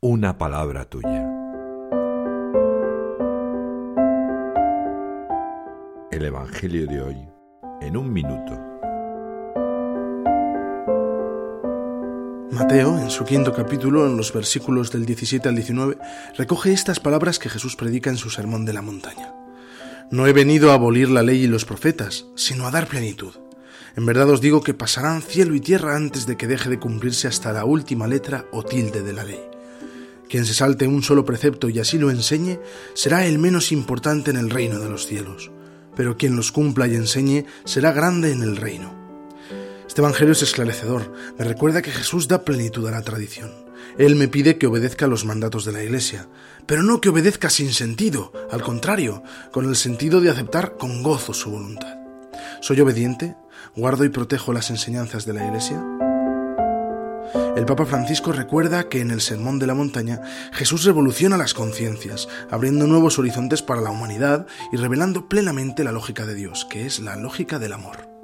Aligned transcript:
una 0.00 0.36
palabra 0.36 0.84
tuya. 0.84 1.26
El 6.10 6.24
Evangelio 6.24 6.86
de 6.86 7.00
hoy 7.00 7.16
en 7.80 7.96
un 7.96 8.12
minuto. 8.12 8.52
Mateo, 12.50 12.98
en 12.98 13.10
su 13.10 13.24
quinto 13.24 13.54
capítulo, 13.54 14.06
en 14.06 14.18
los 14.18 14.34
versículos 14.34 14.92
del 14.92 15.06
17 15.06 15.48
al 15.48 15.54
19, 15.54 15.96
recoge 16.36 16.72
estas 16.72 17.00
palabras 17.00 17.38
que 17.38 17.48
Jesús 17.48 17.74
predica 17.74 18.10
en 18.10 18.18
su 18.18 18.28
Sermón 18.28 18.66
de 18.66 18.74
la 18.74 18.82
Montaña. 18.82 19.34
No 20.10 20.26
he 20.26 20.34
venido 20.34 20.70
a 20.70 20.74
abolir 20.74 21.08
la 21.08 21.22
ley 21.22 21.44
y 21.44 21.46
los 21.46 21.64
profetas, 21.64 22.26
sino 22.34 22.66
a 22.66 22.70
dar 22.70 22.86
plenitud. 22.86 23.34
En 23.96 24.04
verdad 24.04 24.28
os 24.28 24.42
digo 24.42 24.62
que 24.62 24.74
pasarán 24.74 25.22
cielo 25.22 25.54
y 25.54 25.60
tierra 25.60 25.96
antes 25.96 26.26
de 26.26 26.36
que 26.36 26.46
deje 26.46 26.68
de 26.68 26.78
cumplirse 26.78 27.28
hasta 27.28 27.52
la 27.54 27.64
última 27.64 28.06
letra 28.06 28.44
o 28.52 28.62
tilde 28.62 29.02
de 29.02 29.12
la 29.14 29.24
ley. 29.24 29.55
Quien 30.36 30.44
se 30.44 30.52
salte 30.52 30.86
un 30.86 31.02
solo 31.02 31.24
precepto 31.24 31.70
y 31.70 31.78
así 31.78 31.96
lo 31.96 32.10
enseñe, 32.10 32.60
será 32.92 33.24
el 33.24 33.38
menos 33.38 33.72
importante 33.72 34.30
en 34.30 34.36
el 34.36 34.50
reino 34.50 34.78
de 34.78 34.90
los 34.90 35.06
cielos, 35.06 35.50
pero 35.96 36.18
quien 36.18 36.36
los 36.36 36.52
cumpla 36.52 36.86
y 36.86 36.94
enseñe 36.94 37.46
será 37.64 37.90
grande 37.90 38.32
en 38.32 38.42
el 38.42 38.58
reino. 38.58 38.94
Este 39.88 40.02
Evangelio 40.02 40.32
es 40.32 40.42
esclarecedor, 40.42 41.10
me 41.38 41.46
recuerda 41.46 41.80
que 41.80 41.90
Jesús 41.90 42.28
da 42.28 42.44
plenitud 42.44 42.86
a 42.86 42.90
la 42.90 43.00
tradición. 43.00 43.50
Él 43.96 44.14
me 44.14 44.28
pide 44.28 44.58
que 44.58 44.66
obedezca 44.66 45.06
los 45.06 45.24
mandatos 45.24 45.64
de 45.64 45.72
la 45.72 45.82
Iglesia, 45.82 46.28
pero 46.66 46.82
no 46.82 47.00
que 47.00 47.08
obedezca 47.08 47.48
sin 47.48 47.72
sentido, 47.72 48.30
al 48.50 48.60
contrario, 48.60 49.22
con 49.52 49.66
el 49.66 49.74
sentido 49.74 50.20
de 50.20 50.28
aceptar 50.28 50.76
con 50.76 51.02
gozo 51.02 51.32
su 51.32 51.50
voluntad. 51.50 51.96
¿Soy 52.60 52.78
obediente? 52.82 53.36
¿Guardo 53.74 54.04
y 54.04 54.10
protejo 54.10 54.52
las 54.52 54.68
enseñanzas 54.68 55.24
de 55.24 55.32
la 55.32 55.46
Iglesia? 55.46 55.82
El 57.56 57.64
Papa 57.64 57.86
Francisco 57.86 58.32
recuerda 58.32 58.88
que 58.88 59.00
en 59.00 59.10
el 59.10 59.20
Sermón 59.20 59.58
de 59.58 59.66
la 59.66 59.74
Montaña 59.74 60.20
Jesús 60.52 60.84
revoluciona 60.84 61.36
las 61.36 61.54
conciencias, 61.54 62.28
abriendo 62.50 62.86
nuevos 62.86 63.18
horizontes 63.18 63.62
para 63.62 63.80
la 63.80 63.90
humanidad 63.90 64.46
y 64.72 64.76
revelando 64.76 65.28
plenamente 65.28 65.84
la 65.84 65.92
lógica 65.92 66.26
de 66.26 66.34
Dios, 66.34 66.64
que 66.64 66.86
es 66.86 67.00
la 67.00 67.16
lógica 67.16 67.58
del 67.58 67.72
amor. 67.72 68.15